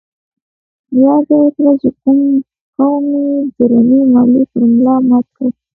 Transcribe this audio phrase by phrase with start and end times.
[1.03, 1.89] ياده يې کړه چې
[2.75, 5.47] قوم يې درنې ماليې پر ملا مات کړ.